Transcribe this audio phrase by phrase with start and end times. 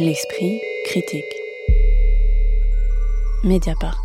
[0.00, 1.24] L'esprit critique.
[3.42, 3.98] Mediapart.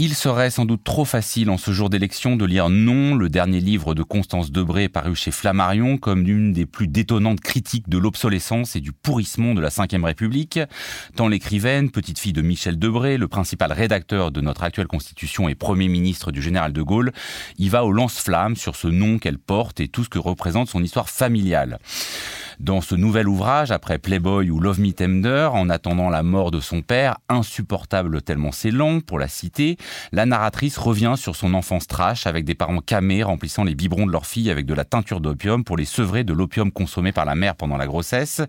[0.00, 3.60] Il serait sans doute trop facile en ce jour d'élection de lire Non, le dernier
[3.60, 8.74] livre de Constance Debré paru chez Flammarion comme l'une des plus détonnantes critiques de l'obsolescence
[8.74, 10.58] et du pourrissement de la Ve République.
[11.14, 15.54] Tant l'écrivaine, petite fille de Michel Debré, le principal rédacteur de notre actuelle constitution et
[15.54, 17.12] premier ministre du général de Gaulle,
[17.56, 20.82] y va au lance-flamme sur ce nom qu'elle porte et tout ce que représente son
[20.82, 21.78] histoire familiale.
[22.58, 26.60] Dans ce nouvel ouvrage, après Playboy ou Love Me Tender, en attendant la mort de
[26.60, 29.76] son père, insupportable tellement c'est long pour la citer,
[30.10, 34.12] la narratrice revient sur son enfance trash avec des parents camés remplissant les biberons de
[34.12, 37.34] leur fille avec de la teinture d'opium pour les sevrer de l'opium consommé par la
[37.34, 38.40] mère pendant la grossesse,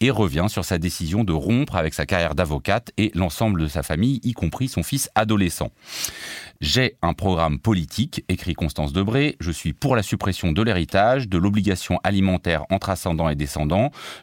[0.00, 3.82] et revient sur sa décision de rompre avec sa carrière d'avocate et l'ensemble de sa
[3.82, 5.70] famille, y compris son fils adolescent.
[6.60, 9.36] J'ai un programme politique, écrit Constance Debré.
[9.40, 13.53] Je suis pour la suppression de l'héritage, de l'obligation alimentaire entre ascendants et descendants.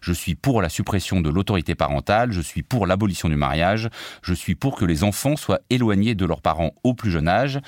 [0.02, 2.32] Je suis pour la suppression de l'autorité parentale.
[2.32, 3.90] Je suis pour l'abolition du mariage.
[4.24, 7.60] Je suis pour que les enfants soient éloignés de leurs parents au plus jeune âge.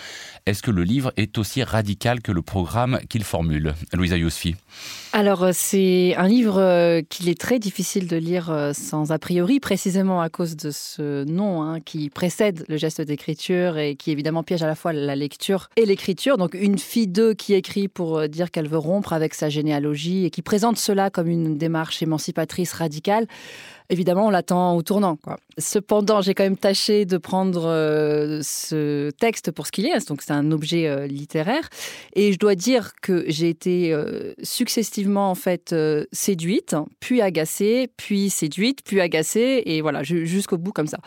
[0.45, 4.55] Est-ce que le livre est aussi radical que le programme qu'il formule Louisa Yousfi?
[5.14, 9.20] Alors, euh, c'est un livre euh, qu'il est très difficile de lire euh, sans a
[9.20, 14.09] priori, précisément à cause de ce nom hein, qui précède le geste d'écriture et qui
[14.09, 16.38] évidemment piège à la fois la lecture et l'écriture.
[16.38, 20.31] Donc, une fille d'eux qui écrit pour dire qu'elle veut rompre avec sa généalogie et
[20.31, 23.28] qui présente cela comme une démarche émancipatrice radicale
[23.90, 25.18] évidemment, on l'attend au tournant.
[25.58, 30.08] Cependant, j'ai quand même tâché de prendre euh, ce texte pour ce qu'il est.
[30.08, 31.70] Donc, c'est un objet euh, littéraire.
[32.16, 35.76] Et je dois dire que j'ai été euh, successivement, en fait,
[36.12, 40.98] séduite, puis agacée, puis séduite, puis agacée, et voilà, jusqu'au bout comme ça.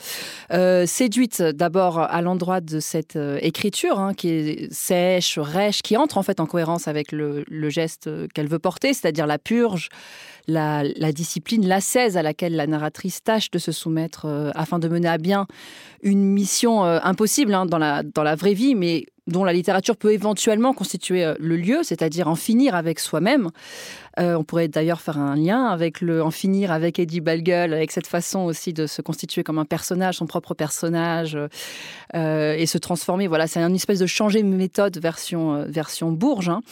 [0.87, 6.23] séduite d'abord à l'endroit de cette écriture, hein, qui est sèche, rêche, qui entre en
[6.23, 9.89] fait en cohérence avec le geste qu'elle veut porter, c'est-à-dire la purge,
[10.47, 15.09] la, discipline, l'assaise à laquelle la narratrice tâche de se soumettre euh, afin de mener
[15.09, 15.47] à bien
[16.03, 19.97] une mission euh, impossible hein, dans, la, dans la vraie vie, mais dont la littérature
[19.97, 23.51] peut éventuellement constituer euh, le lieu, c'est-à-dire en finir avec soi-même.
[24.19, 27.91] Euh, on pourrait d'ailleurs faire un lien avec le en finir avec Eddie Balgueul, avec
[27.91, 31.37] cette façon aussi de se constituer comme un personnage, son propre personnage,
[32.15, 33.27] euh, et se transformer.
[33.27, 36.49] Voilà, c'est une espèce de changer de méthode version version Bourges.
[36.49, 36.63] Hein.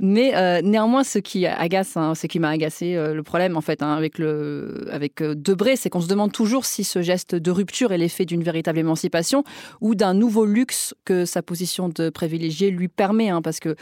[0.00, 3.94] Mais néanmoins, ce qui agace, hein, ce qui m'a agacé, le problème en fait hein,
[3.94, 7.98] avec le avec Debré, c'est qu'on se demande toujours si ce geste de rupture est
[7.98, 9.44] l'effet d'une véritable émancipation
[9.80, 13.76] ou d'un nouveau luxe que sa position privilégiée lui permet, parce que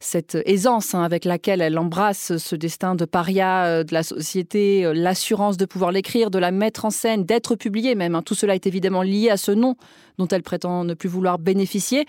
[0.00, 4.94] cette aisance avec laquelle elle embrasse ce destin de paria euh, de la société, euh,
[4.94, 8.54] l'assurance de pouvoir l'écrire, de la mettre en scène, d'être publiée même, hein, tout cela
[8.54, 9.74] est évidemment lié à ce nom
[10.18, 12.06] dont elle prétend ne plus vouloir bénéficier.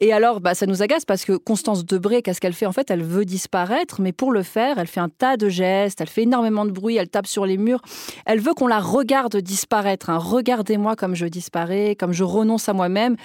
[0.00, 2.66] Et alors, bah, ça nous agace parce que Constance Debré, qu'est-ce qu'elle fait?
[2.66, 6.00] En fait, elle veut disparaître, mais pour le faire, elle fait un tas de gestes,
[6.00, 7.80] elle fait énormément de bruit, elle tape sur les murs.
[8.26, 10.10] Elle veut qu'on la regarde disparaître.
[10.10, 13.16] Regardez-moi comme je disparais, comme je renonce à moi-même.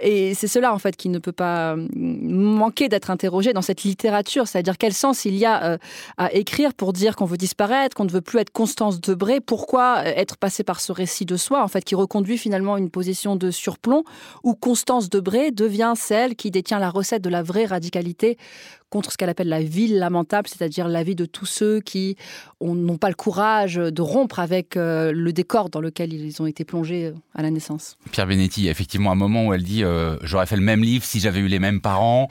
[0.00, 3.82] Et c'est cela, en fait, qui ne peut pas euh, manquer d'être interrogé dans cette
[3.82, 4.48] littérature.
[4.48, 5.78] C'est-à-dire quel sens il y a euh,
[6.16, 9.40] à écrire pour dire qu'on veut disparaître, qu'on ne veut plus être Constance Debré?
[9.40, 13.36] Pourquoi être passé par ce récit de soi, en fait, qui reconduit finalement une position
[13.36, 14.02] de sur surplomb,
[14.42, 18.36] où Constance Debré devient celle qui détient la recette de la vraie radicalité
[18.90, 22.16] contre ce qu'elle appelle la ville lamentable, c'est-à-dire la vie de tous ceux qui
[22.60, 26.64] n'ont pas le courage de rompre avec euh, le décor dans lequel ils ont été
[26.64, 27.96] plongés euh, à la naissance.
[28.10, 31.20] Pierre Benetti, effectivement, un moment où elle dit euh, J'aurais fait le même livre si
[31.20, 32.28] j'avais eu les mêmes parents,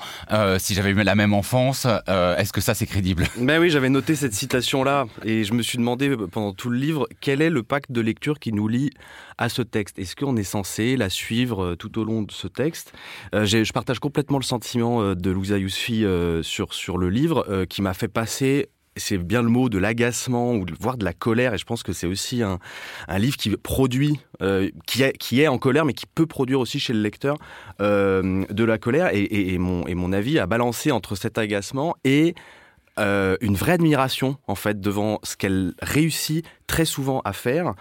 [0.58, 1.88] si j'avais eu la même enfance.
[2.08, 3.26] Est-ce que ça, c'est crédible?
[3.38, 7.08] Ben oui, j'avais noté cette citation-là et je me suis demandé pendant tout le livre
[7.22, 8.90] quel est le pacte de lecture qui nous lie
[9.38, 9.98] à ce texte?
[9.98, 11.29] Est-ce qu'on est censé la suivre?
[11.78, 12.94] Tout au long de ce texte.
[13.34, 16.06] Je partage complètement le sentiment de Louisa Yousfi
[16.42, 20.56] sur, sur le livre euh, qui m'a fait passer c'est bien le mot de l'agacement
[20.56, 22.60] ou voire de la colère et je pense que c'est aussi un,
[23.08, 26.60] un, livre qui produit euh, qui, est, qui est en colère mais qui peut produire
[26.60, 27.38] aussi chez le lecteur
[27.80, 29.12] euh, de la colère.
[29.14, 32.36] Et, mon, et mon avis a balancé entre cet agacement et
[32.98, 37.74] une vraie admiration en fait devant ce qu'elle réussit très souvent à faire.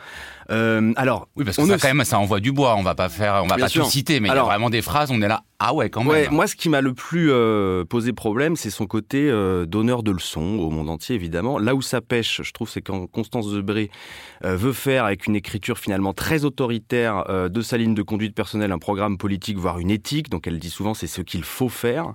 [0.51, 2.75] Euh, alors, oui, parce que ça, quand même, ça envoie du bois.
[2.77, 4.81] On va pas faire, on va pas tout citer, mais il y a vraiment des
[4.81, 5.11] phrases.
[5.11, 6.33] On est là, ah ouais, quand même.
[6.33, 10.11] moi, ce qui m'a le plus euh, posé problème, c'est son côté euh, donneur de
[10.11, 11.59] leçons au monde entier, évidemment.
[11.59, 13.91] Là où ça pêche, je trouve, c'est quand Constance Debré
[14.43, 18.79] veut faire avec une écriture finalement très autoritaire de sa ligne de conduite personnelle un
[18.79, 20.31] programme politique, voire une éthique.
[20.31, 22.15] Donc, elle dit souvent, c'est ce qu'il faut faire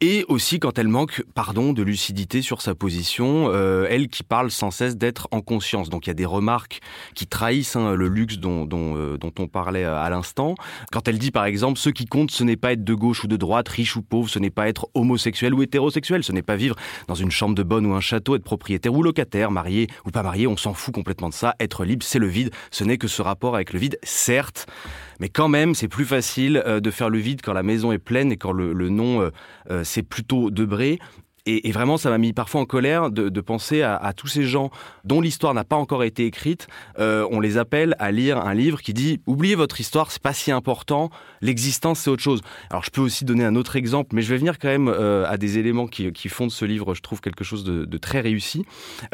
[0.00, 4.50] et aussi quand elle manque, pardon, de lucidité sur sa position, euh, elle qui parle
[4.50, 5.87] sans cesse d'être en conscience.
[5.90, 6.80] Donc il y a des remarques
[7.14, 10.54] qui trahissent hein, le luxe dont, euh, on parlait euh, à l'instant.
[10.92, 13.28] Quand elle dit par exemple, ce qui compte, ce n'est pas être de gauche ou
[13.28, 16.56] de droite, riche ou pauvre, ce n'est pas être homosexuel ou hétérosexuel, ce n'est pas
[16.56, 16.76] vivre
[17.06, 20.22] dans une chambre de bonne ou un château, être propriétaire ou locataire, marié ou pas
[20.22, 21.54] marié, on s'en fout complètement de ça.
[21.60, 24.66] Être libre, c'est le vide, ce n'est que ce rapport avec le vide, certes,
[25.20, 27.98] mais quand même, c'est plus facile euh, de faire le vide quand la maison est
[27.98, 29.30] pleine et quand le, nom,
[29.82, 30.98] c'est plutôt Debré
[31.48, 34.70] et, vraiment, ça m'a mis parfois en colère de, penser à, tous ces gens
[35.04, 36.66] dont l'histoire n'a pas encore été écrite.
[36.98, 40.34] Euh, on les appelle à lire un livre qui dit oubliez votre histoire, c'est pas
[40.34, 41.10] si important.
[41.40, 42.42] L'existence, c'est autre chose.
[42.70, 45.24] Alors, je peux aussi donner un autre exemple, mais je vais venir quand même euh,
[45.26, 48.64] à des éléments qui, font de ce livre, je trouve quelque chose de, très réussi.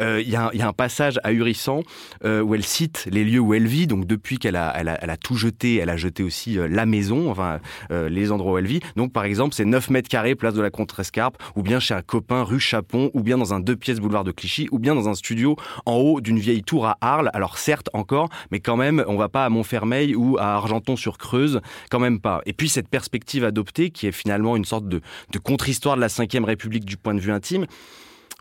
[0.01, 1.81] Euh, il y, a un passage ahurissant
[2.23, 3.87] où elle cite les lieux où elle vit.
[3.87, 7.59] Donc, depuis qu'elle a, elle a, tout jeté, elle a jeté aussi la maison, enfin
[7.89, 8.81] les endroits où elle vit.
[8.95, 12.01] Donc, par exemple, c'est 9 mètres carrés, place de la Contrescarpe, ou bien chez un
[12.01, 15.09] copain rue Chapon, ou bien dans un deux pièces boulevard de Clichy, ou bien dans
[15.09, 15.55] un studio
[15.85, 17.29] en haut d'une vieille tour à Arles.
[17.33, 21.99] Alors certes encore, mais quand même, on va pas à Montfermeil ou à Argenton-sur-Creuse, quand
[21.99, 22.41] même pas.
[22.45, 25.01] Et puis cette perspective adoptée, qui est finalement une sorte de,
[25.43, 27.65] contre-histoire de la Ve République du point de vue intime,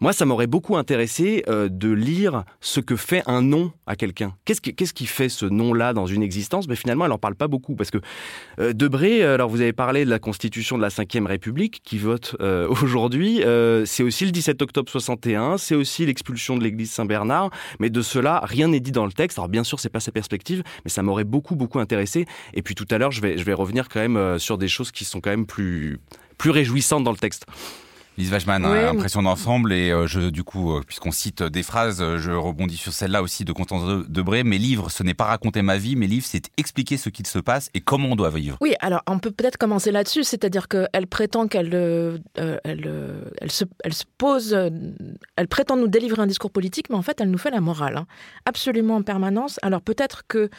[0.00, 4.35] moi, ça m'aurait beaucoup intéressé euh, de lire ce que fait un nom à quelqu'un.
[4.44, 6.67] Qu'est-ce qui, fait ce nom-là dans une existence?
[6.67, 7.76] Mais finalement, elle n'en parle pas beaucoup.
[7.76, 7.99] Parce que
[8.58, 11.99] euh, Debré, euh, alors vous avez parlé de la constitution de la Ve République qui
[11.99, 12.37] vote
[12.69, 13.41] aujourd'hui.
[13.87, 17.50] c'est aussi le 17 octobre 61, c'est aussi l'expulsion de l'église Saint-Bernard.
[17.79, 19.38] Mais de cela, rien n'est dit dans le texte.
[19.38, 22.26] Alors bien sûr, c'est pas sa perspective, mais ça m'aurait beaucoup, beaucoup intéressé.
[22.55, 24.91] Et puis tout à l'heure, je vais, je vais revenir quand même sur des choses
[24.91, 25.99] qui sont quand même plus,
[26.38, 27.46] plus réjouissantes dans le texte.
[28.16, 32.00] Lise Wachman, hein, impression d'ensemble et euh, je, du coup, euh, puisqu'on cite des phrases,
[32.00, 34.44] euh, je rebondis sur celle-là aussi de Constance Debré.
[34.44, 37.40] Mes livres, ce n'est pas raconter ma vie, mes livres, c'est expliquer ce qu'il se
[37.40, 38.56] passe et comment on doit vivre.
[38.61, 41.75] Oui, alors on peut peut-être commencer là-dessus, c'est-à-dire qu'elle prétend qu'elle
[42.34, 42.90] elle,
[43.40, 47.20] elle, se, elle se pose, elle prétend nous délivrer un discours politique, mais en fait,
[47.20, 48.06] elle nous fait la morale, hein.
[48.46, 49.58] absolument en permanence.
[49.62, 50.50] Alors peut-être que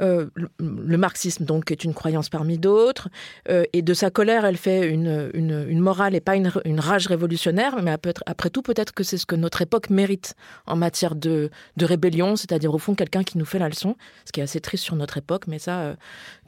[0.00, 0.26] euh,
[0.58, 3.08] le marxisme donc est une croyance parmi d'autres,
[3.48, 7.06] euh, et de sa colère, elle fait une, une, morale et pas une, une, rage
[7.06, 7.90] révolutionnaire, mais
[8.26, 10.34] après tout, peut-être que c'est ce que notre époque mérite
[10.66, 14.32] en matière de, de rébellion, c'est-à-dire au fond quelqu'un qui nous fait la leçon, ce
[14.32, 15.94] qui est assez triste sur notre époque, mais ça, euh,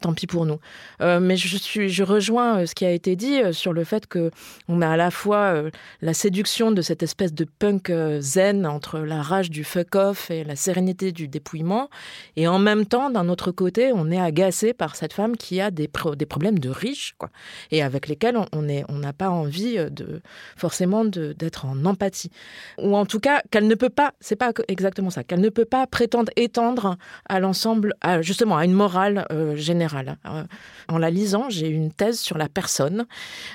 [0.01, 0.59] tant pis pour nous.
[1.01, 4.31] mais je, suis, je rejoins ce qui a été dit sur le fait que
[4.69, 5.63] on a à la fois
[6.01, 10.57] la séduction de cette espèce de punk zen entre la rage du fuck-off et la
[10.57, 11.89] sérénité du dépouillement,
[12.37, 15.71] et en même temps, d'un autre côté, on est agacé par cette femme qui a
[15.71, 17.31] des, des problèmes de riches, quoi,
[17.71, 20.23] et avec lesquels on n'a on pas envie euh, de
[20.57, 22.31] forcément d'être en empathie,
[22.79, 25.65] ou en tout cas qu'elle ne peut pas, c'est pas exactement ça, qu'elle ne peut
[25.65, 26.97] pas prétendre étendre
[27.29, 30.17] à l'ensemble, justement à une morale euh, générale.
[30.27, 30.45] Euh,
[30.89, 33.07] en la lisant, j'ai une thèse sur la personne,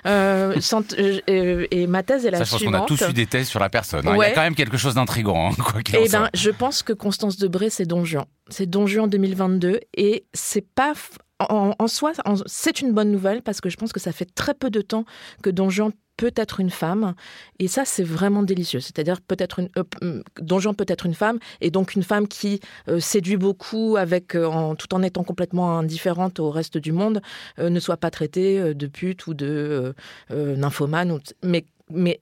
[0.06, 3.60] et, ma thèse est la ça, je pense qu'on a tous eu des thèses sur
[3.60, 4.08] la personne.
[4.08, 4.16] Hein.
[4.16, 5.52] Il y a quand même quelque chose d'intrigant.
[5.52, 8.26] Hein, eh ben, je pense que Constance Debré, c'est Don Juan.
[8.50, 10.94] C'est Don Juan 2022 et c'est pas
[11.40, 12.14] en, soi,
[12.48, 15.06] c'est une bonne nouvelle parce que je pense que ça fait très peu de temps
[15.44, 17.14] que Don Juan peut être une femme
[17.60, 18.80] et ça c'est vraiment délicieux.
[18.80, 22.60] C'est-à-dire peut-être une euh, Don Juan peut être une femme et donc une femme qui
[22.88, 27.22] euh, séduit beaucoup avec euh, tout en étant complètement indifférente au reste du monde
[27.60, 29.94] ne soit pas traitée de pute ou de
[30.32, 32.20] nymphomane mais mais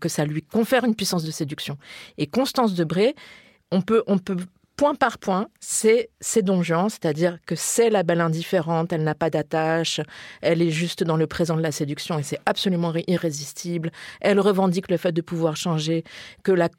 [0.00, 1.78] que ça lui confère une puissance de séduction.
[2.18, 3.14] Et Constance Debré
[3.70, 4.36] on peut, on peut
[4.78, 9.28] point par point, c'est ces donjons, c'est-à-dire que c'est la belle indifférente, elle n'a pas
[9.28, 10.00] d'attache,
[10.40, 13.90] elle est juste dans le présent de la séduction et c'est absolument irrésistible.
[14.20, 16.04] Elle revendique le fait de pouvoir changer,
[16.44, 16.70] que la,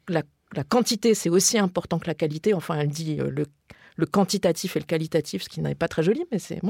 [0.70, 2.54] quantité c'est aussi important que la qualité.
[2.54, 6.24] Enfin, elle dit euh, le, quantitatif et le qualitatif, ce qui n'est pas très joli,
[6.32, 6.60] mais c'est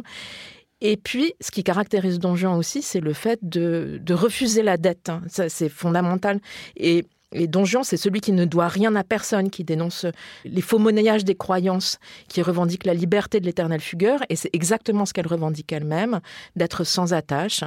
[0.80, 5.08] Et puis, ce qui caractérise Don aussi, c'est le fait de, refuser la dette.
[5.08, 5.22] Hein.
[5.28, 6.40] c'est fondamental.
[6.76, 10.06] Et et Don c'est celui qui ne doit rien à personne, qui dénonce
[10.44, 15.06] les faux monnayages des croyances, qui revendique la liberté de l'éternel fugueur, et c'est exactement
[15.06, 16.20] ce qu'elle revendique elle-même,
[16.56, 17.62] d'être sans attache,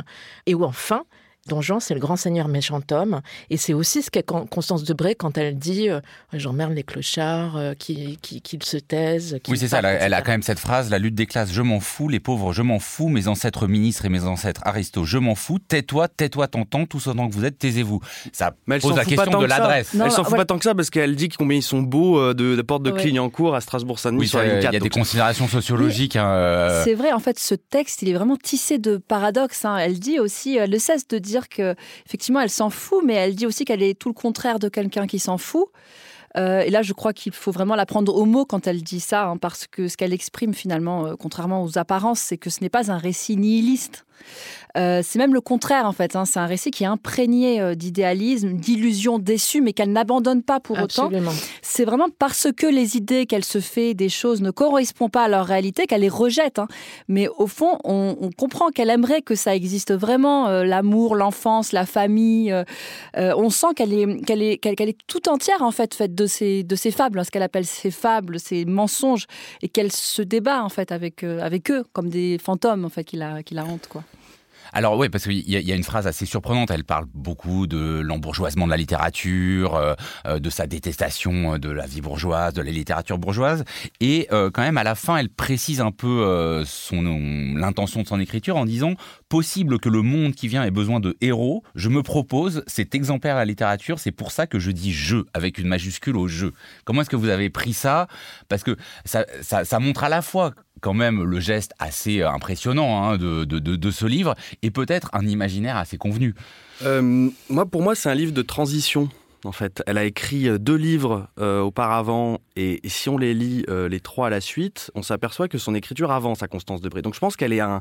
[0.45, 1.05] et où enfin,
[1.49, 3.19] Don Juan, c'est le grand seigneur méchant homme.
[3.49, 5.99] Et c'est aussi ce qu'est Constance Debré quand elle dit euh,
[6.31, 9.39] J'emmerde les clochards, euh, qu'ils se taisent.
[9.49, 9.79] oui, c'est ça.
[9.79, 12.07] Elle a, quand même cette phrase La lutte des classes, je m'en fous.
[12.07, 13.09] Les pauvres, je m'en fous.
[13.09, 15.59] Mes ancêtres ministres et mes ancêtres aristos, je m'en fous.
[15.59, 16.85] Tais-toi, tais-toi, t'entends.
[16.85, 17.99] Tous autant que vous êtes, taisez-vous.
[18.31, 19.93] Ça pose la question de l'adresse.
[19.93, 22.33] Elle s'en fout pas tant que ça parce qu'elle dit combien ils sont beaux euh,
[22.33, 26.15] de, la porte de Clignancourt à Strasbourg-Saint-Denis oui, Il y a des considérations sociologiques.
[26.15, 29.65] Hein, c'est vrai, en fait, ce texte, il est vraiment tissé de paradoxes.
[29.65, 29.77] Hein.
[29.77, 31.75] Elle dit aussi, elle ne cesse de dire dire que
[32.05, 35.07] effectivement elle s'en fout, mais elle dit aussi qu'elle est tout le contraire de quelqu'un
[35.07, 35.67] qui s'en fout.
[36.35, 38.99] Euh, et là, je crois qu'il faut vraiment la prendre au mot quand elle dit
[38.99, 42.61] ça, hein, parce que ce qu'elle exprime finalement, euh, contrairement aux apparences, c'est que ce
[42.61, 44.05] n'est pas un récit nihiliste.
[44.75, 46.15] Euh, c'est même le contraire en fait.
[46.15, 46.25] Hein.
[46.25, 50.79] C'est un récit qui est imprégné euh, d'idéalisme, d'illusions déçues, mais qu'elle n'abandonne pas pour
[50.79, 51.29] Absolument.
[51.29, 51.39] autant.
[51.61, 55.27] C'est vraiment parce que les idées qu'elle se fait des choses ne correspondent pas à
[55.27, 56.57] leur réalité qu'elle les rejette.
[56.57, 56.67] hein.
[57.07, 61.71] Mais au fond, on, on comprend qu'elle aimerait que ça existe vraiment, euh, l'amour, l'enfance,
[61.71, 62.51] la famille.
[62.51, 62.63] euh,
[63.15, 66.25] on sent qu'elle est, qu'elle est, qu'elle, qu'elle est tout entière en fait faite de
[66.25, 69.27] ces, de ces fables, hein, ce qu'elle appelle ces fables, ces mensonges,
[69.61, 73.17] et qu'elle se débat en fait avec, avec eux comme des fantômes en fait qui
[73.17, 74.03] la, qui la hantent quoi.
[74.75, 76.71] Alors oui, parce qu'il y, y a une phrase assez surprenante.
[76.71, 79.93] Elle parle beaucoup de l'embourgeoisement de la littérature, euh,
[80.25, 83.63] euh, de sa détestation euh, de la vie bourgeoise, de la littérature bourgeoise.
[83.99, 87.01] Et quand même, à la fin, elle précise un peu son
[87.55, 88.95] l'intention de son écriture en disant
[89.29, 91.63] possible que le monde qui vient ait besoin de héros.
[91.75, 93.99] Je me propose cet exemplaire à la littérature.
[93.99, 96.53] C'est pour ça que je dis je avec une majuscule au jeu.
[96.85, 98.07] Comment est-ce que vous avez pris ça?
[98.49, 98.75] Parce que
[99.05, 100.53] ça montre à la fois
[100.83, 105.09] quand même le geste assez euh, impressionnant hein, de, de, de, ce livre et peut-être
[105.13, 106.35] un imaginaire assez convenu.
[106.83, 109.09] Euh, moi, pour moi, c'est un livre de transition.
[109.45, 113.99] En fait, elle a écrit euh, deux livres auparavant, et, si on les lit les
[114.01, 117.01] trois à la suite, on s'aperçoit que son écriture avance à Constance Debré.
[117.01, 117.79] Donc, je pense qu'elle est un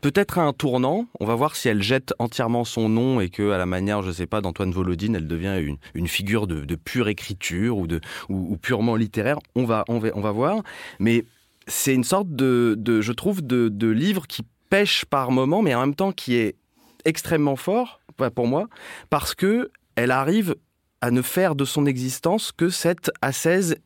[0.00, 1.06] peut-être un tournant.
[1.18, 4.12] On va voir si elle jette entièrement son nom et que, à la manière, je
[4.12, 8.56] sais pas, d'Antoine Volodine, elle devient une, une figure de, pure écriture ou de ou
[8.56, 9.38] purement littéraire.
[9.56, 10.62] On va on va on va voir.
[11.00, 11.24] Mais
[11.66, 15.94] c'est une sorte de, je trouve, de, livre qui pêche par moment, mais en même
[15.94, 16.56] temps qui est
[17.04, 18.00] extrêmement fort
[18.34, 18.68] pour moi,
[19.10, 20.54] parce que elle arrive
[21.00, 23.76] à ne faire de son existence que cette ascèse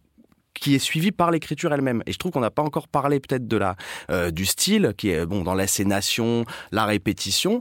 [0.54, 2.02] qui est suivie par l'écriture elle-même.
[2.06, 3.76] Et je trouve qu'on n'a pas encore parlé peut-être de la
[4.10, 7.60] euh, du style qui est bon dans l'assénation, la répétition.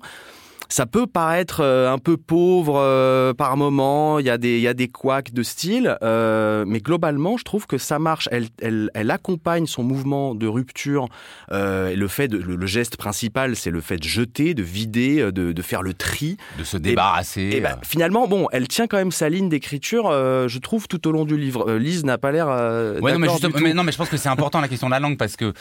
[0.69, 4.61] Ça peut paraître euh, un peu pauvre euh, par moment, il y a des il
[4.61, 8.27] y a des couacs de style, euh, mais globalement, je trouve que ça marche.
[8.31, 11.07] Elle elle, elle accompagne son mouvement de rupture.
[11.51, 14.63] euh, et le fait de, le, le geste principal, c'est le fait de jeter, de
[14.63, 16.37] vider, de, de faire le tri.
[16.59, 17.49] De se débarrasser.
[17.53, 21.11] Et ben, finalement, bon, elle tient quand même sa ligne d'écriture, je trouve, tout au
[21.11, 21.71] long du livre.
[21.73, 22.47] Lise n'a pas l'air.
[22.47, 24.99] Ouais, non, mais, juste- non, mais je pense que c'est important la question de la
[24.99, 25.53] langue parce que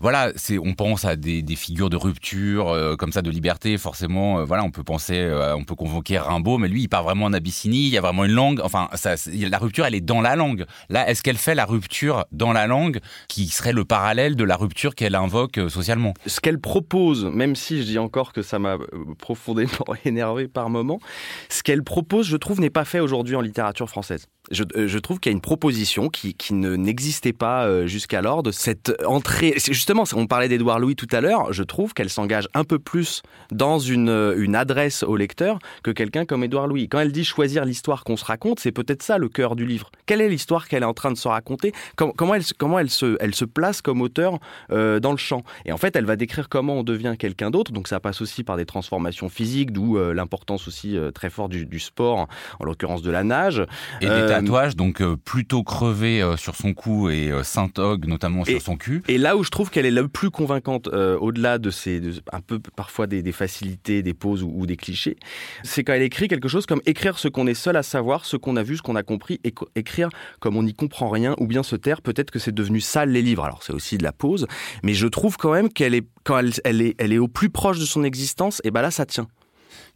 [0.00, 3.65] voilà, c'est on pense à des, des figures de rupture comme ça de liberté.
[3.76, 7.02] Forcément, euh, voilà, on peut penser, euh, on peut convoquer Rimbaud, mais lui, il part
[7.02, 7.86] vraiment en Abyssinie.
[7.86, 8.60] Il y a vraiment une langue.
[8.62, 10.64] Enfin, ça, la rupture, elle est dans la langue.
[10.88, 14.56] Là, est-ce qu'elle fait la rupture dans la langue, qui serait le parallèle de la
[14.56, 16.14] rupture qu'elle invoque euh, socialement?
[16.26, 18.78] Ce qu'elle propose, même si je dis encore que ça m'a
[19.18, 21.00] profondément énervé par moment,
[21.48, 24.26] ce qu'elle propose, je trouve, n'est pas fait aujourd'hui en littérature française.
[24.52, 28.92] Je, trouve qu'il y a une proposition qui, qui ne n'existait pas jusqu'alors de cette
[29.04, 29.54] entrée.
[29.56, 31.52] Justement, on parlait d'Édouard Louis tout à l'heure.
[31.52, 33.22] Je trouve qu'elle s'engage un peu plus
[33.56, 36.88] dans une, euh, une adresse au lecteur que quelqu'un comme Édouard Louis.
[36.88, 39.90] Quand elle dit choisir l'histoire qu'on se raconte, c'est peut-être ça le cœur du livre.
[40.06, 41.72] Quelle est l'histoire qu'elle est en train de se raconter?
[41.96, 44.38] Com- Comment elle, se- comment elle se, elle se place comme auteur
[44.70, 45.42] euh, dans le champ?
[45.64, 47.72] Et en fait, elle va décrire comment on devient quelqu'un d'autre.
[47.72, 51.50] Donc ça passe aussi par des transformations physiques, d'où euh, l'importance aussi euh, très forte
[51.50, 52.26] du, du sport,
[52.60, 53.64] en l'occurrence de la nage.
[54.00, 59.02] et des tatouages, donc plutôt crevé sur son cou et Saint-Og notamment sur son cul.
[59.08, 62.40] Et là où je trouve qu'elle est la plus convaincante, au-delà de ces de- un
[62.40, 65.16] peu parfois des, des facilités, des pauses ou, des clichés,
[65.62, 68.36] c'est quand elle écrit quelque chose comme écrire ce qu'on est seul à savoir, ce
[68.36, 69.40] qu'on a vu, ce qu'on a compris,
[69.74, 70.08] écrire
[70.40, 72.02] comme on n'y comprend rien, ou bien se taire.
[72.02, 73.44] Peut-être que c'est devenu sale les livres.
[73.44, 74.46] Alors c'est aussi de la pause,
[74.82, 78.02] mais je trouve quand même qu'elle est est elle est au plus proche de son
[78.02, 78.60] existence.
[78.64, 79.28] Et ben là ça tient.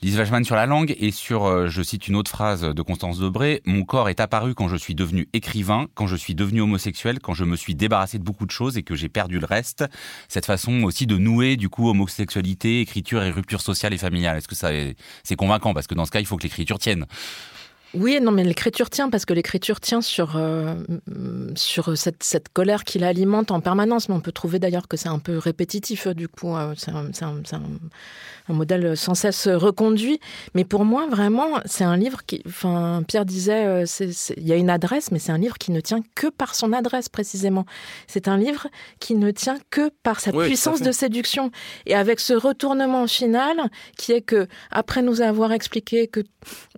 [0.02, 3.18] Lise Wachman sur la langue et sur, euh, je cite une autre phrase de Constance
[3.18, 7.18] Debré, Mon corps est apparu quand je suis devenu écrivain, quand je suis devenu homosexuel,
[7.20, 9.84] quand je me suis débarrassé de beaucoup de choses et que j'ai perdu le reste.
[10.28, 14.38] Cette façon aussi de nouer du coup homosexualité, écriture et rupture sociale et familiale.
[14.38, 15.74] Est-ce que ça est- c'est convaincant?
[15.74, 17.04] Parce que dans ce cas, il faut que l'écriture tienne.
[17.94, 20.74] Oui, non, mais l'écriture tient parce que l'écriture tient sur euh,
[21.56, 24.08] sur cette, cette colère qui l'alimente en permanence.
[24.08, 26.54] Mais on peut trouver d'ailleurs que c'est un peu répétitif euh, du coup.
[26.56, 27.62] euh, C'est un, un- c'est un-
[28.48, 30.18] un modèle sans cesse reconduit.
[30.54, 32.42] Mais pour moi, vraiment, c'est un livre qui.
[32.46, 33.84] Enfin, Pierre disait, euh,
[34.36, 36.72] il y a une adresse, mais c'est un livre qui ne tient que par son
[36.72, 37.64] adresse précisément.
[38.06, 38.66] C'est un livre
[39.00, 41.50] qui ne tient que par sa Oui, puissance de séduction
[41.86, 43.56] et avec ce retournement final
[43.96, 46.20] qui est que après nous avoir expliqué que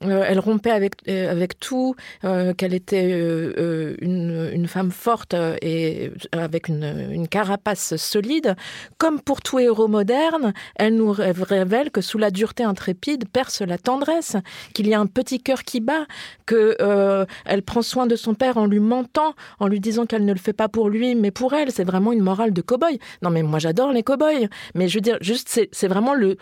[0.03, 1.95] euh, elle rompait avec avec tout,
[2.25, 8.55] euh, qu'elle était euh, euh, une, femme forte euh, et avec une, carapace solide.
[8.99, 13.63] Comme pour tout héros moderne, elle nous ré- révèle que sous la dureté intrépide perce
[13.63, 14.37] la tendresse,
[14.75, 16.07] qu'il y a un petit cœur qui bat,
[16.47, 20.25] que euh, elle prend soin de son père en lui mentant, en lui disant qu'elle
[20.25, 21.71] ne le fait pas pour lui, mais pour elle.
[21.71, 22.99] C'est vraiment une morale de cow-boy.
[23.23, 24.49] Non, mais moi j'adore les cow-boys.
[24.75, 26.37] Mais je veux dire, juste, c'est vraiment le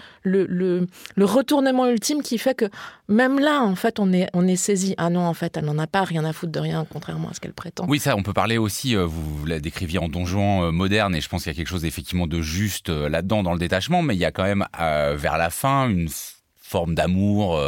[1.19, 2.67] retournement ultime qui fait que
[3.11, 4.95] même là, en fait, on est, on est saisi.
[4.97, 7.35] Ah non, en fait, elle n'en a pas rien à foutre de rien, contrairement à
[7.35, 7.85] ce qu'elle prétend.
[7.88, 11.21] Oui, ça, on peut parler aussi, euh, vous la décriviez en donjon euh, moderne, et
[11.21, 14.02] je pense qu'il y a quelque chose effectivement de juste euh, là-dedans, dans le détachement,
[14.02, 16.09] mais il y a quand même, vers la fin, une
[16.57, 17.61] forme d'amour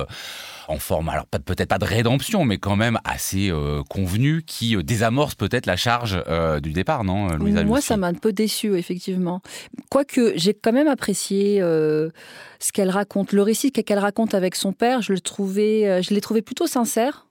[0.69, 4.83] en forme, alors peut-être pas de rédemption, mais quand même assez euh, convenu, qui euh,
[4.83, 8.77] désamorce peut-être la charge euh, du départ, non, Louisa Moi, ça m'a un peu déçu,
[8.77, 9.41] effectivement.
[9.91, 13.33] Quoique, j'ai quand même apprécié ce qu'elle raconte.
[13.33, 17.27] Le récit qu'elle raconte avec son père, je le trouvais, je l'ai trouvé plutôt sincère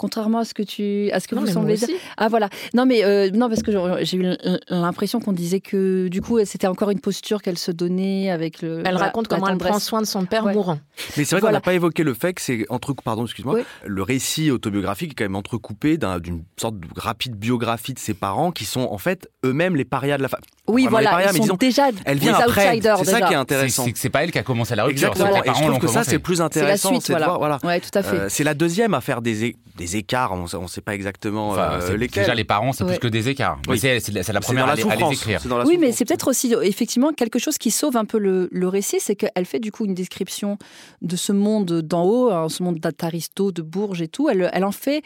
[0.00, 1.88] contrairement à ce que tu à ce que vous semblez dire.
[2.16, 2.48] Ah voilà.
[2.72, 3.70] Non mais euh, non parce que
[4.02, 4.34] j'ai eu
[4.70, 8.82] l'impression qu'on disait que du coup c'était encore une posture qu'elle se donnait avec le
[8.86, 10.78] Elle raconte comment elle prend soin de son père mourant.
[11.16, 14.02] Mais c'est vrai qu'on n'a pas évoqué le fait que c'est entre pardon, excuse-moi, le
[14.02, 18.64] récit autobiographique est quand même entrecoupé d'une sorte de rapide biographie de ses parents qui
[18.64, 20.46] sont en fait eux-mêmes les parias de la famille.
[20.66, 22.80] Oui, voilà, parias, ils sont déjà elle vient après.
[22.80, 23.84] C'est ça qui est intéressant.
[23.94, 25.08] C'est pas elle qui a commencé la rupture.
[25.10, 25.44] Exactement.
[25.44, 26.88] Et je trouve que ça c'est plus intéressant.
[27.00, 27.58] C'est la suite, voilà.
[27.62, 28.16] Ouais, tout à fait.
[28.16, 29.54] Euh, c'est la deuxième à faire des
[29.90, 32.24] des écarts, on ne sait pas exactement euh, lesquels.
[32.24, 33.58] Déjà, les parents, c'est plus que des écarts.
[33.76, 34.82] C'est la première à, les
[35.12, 35.40] écrire.
[35.66, 39.16] oui, mais c'est peut-être aussi effectivement quelque chose qui sauve un peu le, récit, c'est
[39.16, 40.58] qu'elle fait du coup une description
[41.02, 44.28] de ce monde d'en haut, hein, ce monde d'Ataristo, de Bourges et tout.
[44.28, 45.02] Elle, elle en fait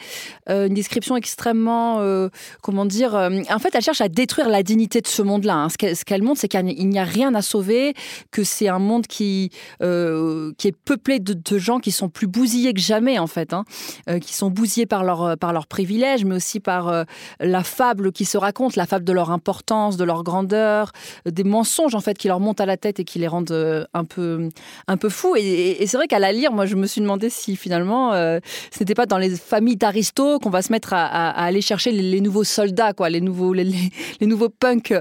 [0.49, 2.29] euh, une description extrêmement, euh,
[2.61, 5.55] comment dire, en fait, elle cherche à détruire la dignité de ce monde-là.
[5.55, 5.69] Hein.
[5.69, 7.93] Ce qu'elle montre, c'est qu'il n'y a rien à sauver,
[8.29, 9.49] que c'est un monde qui,
[9.79, 13.63] qui est peuplé de, gens qui sont plus bousillés que jamais, en fait, hein,
[14.19, 17.03] qui sont bousillés par leur, euh, par leur privilège, mais aussi par euh,
[17.39, 20.91] la fable qui se raconte, la fable de leur importance, de leur grandeur,
[21.25, 23.87] euh, des mensonges en fait qui leur montent à la tête et qui les rendent
[23.93, 24.49] un peu,
[24.87, 25.35] un peu fous.
[25.37, 28.39] Et, c'est vrai qu'à la lire, moi je me suis demandé si finalement ce
[28.79, 32.43] n'était pas dans les familles d'Aristo qu'on va se mettre à, aller chercher les, nouveaux
[32.43, 33.71] soldats, quoi, les nouveaux, les,
[34.21, 34.91] nouveaux punks.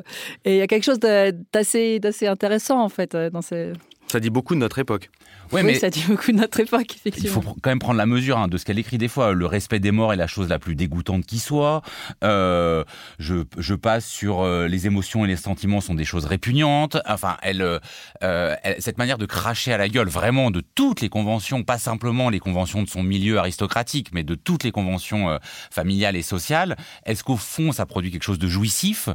[0.44, 3.72] Et il y a quelque chose d'assez intéressant en fait dans ces...
[4.08, 5.10] Ça dit beaucoup de notre époque
[5.54, 7.28] oui, mais ça dit beaucoup de notre époque, effectivement.
[7.28, 9.32] Il faut quand même prendre la mesure hein, de ce qu'elle écrit des fois.
[9.32, 11.82] Le respect des morts est la chose la plus dégoûtante qui soit.
[12.22, 12.84] Euh,
[13.18, 16.96] je, je, passe sur euh, les émotions et les sentiments sont des choses répugnantes.
[17.06, 17.80] Enfin, elle,
[18.22, 22.30] euh, cette manière de cracher à la gueule vraiment de toutes les conventions, pas simplement
[22.30, 25.38] les conventions de son milieu aristocratique, mais de toutes les conventions
[25.70, 26.76] familiales et sociales.
[27.04, 29.08] Est-ce qu'au fond, ça produit quelque chose de jouissif?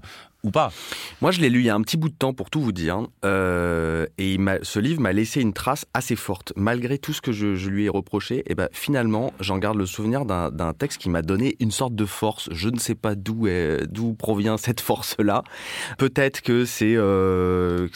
[0.43, 0.71] Ou pas
[1.21, 2.71] Moi, je l'ai lu il y a un petit bout de temps pour tout vous
[2.71, 7.31] dire, euh, et ce livre m'a laissé une trace assez forte, malgré tout ce que
[7.31, 8.43] je, lui ai reproché.
[8.47, 12.05] Et ben finalement, j'en garde le souvenir d'un texte qui m'a donné une sorte de
[12.05, 12.49] force.
[12.51, 13.47] Je ne sais pas d'où
[13.89, 15.43] d'où provient cette force-là.
[15.97, 17.87] Peut-être que c'est euh,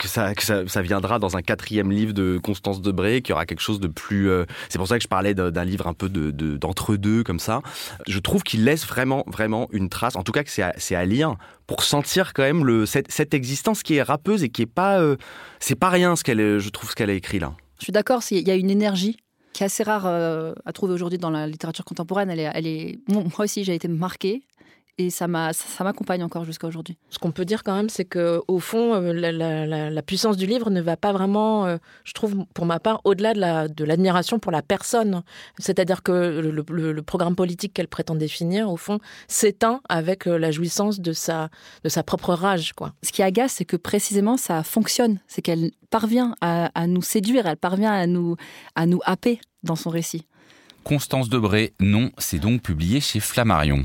[0.00, 3.60] que ça, que ça, viendra dans un quatrième livre de Constance Debré, qui aura quelque
[3.60, 4.30] chose de plus.
[4.30, 7.38] Euh, c'est pour ça que je parlais d'un livre un peu de d'entre deux comme
[7.38, 7.60] ça.
[8.08, 10.16] Je trouve qu'il laisse vraiment, vraiment une trace.
[10.16, 11.36] En tout cas, que c'est à, à, lire
[11.66, 14.98] pour sentir quand même le, cette, cette, existence qui est rappeuse et qui est pas.
[15.00, 15.16] Euh,
[15.60, 17.52] c'est pas rien ce qu'elle, je trouve ce qu'elle a écrit là.
[17.78, 18.22] Je suis d'accord.
[18.30, 19.18] Il y a une énergie
[19.52, 22.30] qui est assez rare euh, à trouver aujourd'hui dans la littérature contemporaine.
[22.30, 22.98] Elle est, elle est...
[23.08, 24.42] moi aussi, j'ai été marquée
[25.00, 26.98] et ça m'accompagne encore jusqu'à aujourd'hui.
[27.08, 30.68] Ce qu'on peut dire quand même, c'est que au fond, euh, la, puissance du livre
[30.68, 34.60] ne va pas vraiment, euh, je trouve, pour ma part, au-delà de l'admiration pour la
[34.60, 35.22] personne.
[35.58, 41.00] C'est-à-dire que le, programme politique qu'elle prétend définir, au fond, s'éteint avec euh, la jouissance
[41.00, 41.48] de sa,
[41.82, 42.74] de sa propre rage.
[42.74, 42.92] Quoi.
[43.02, 47.46] Ce qui agace, c'est que précisément ça fonctionne, c'est qu'elle parvient à, à, nous séduire,
[47.46, 48.36] elle parvient à nous,
[48.74, 50.26] à nous happer dans son récit.
[50.84, 53.84] Constance Debré, non, c'est donc publié chez Flammarion.